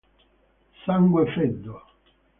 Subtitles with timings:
[0.83, 1.75] Sangue freddo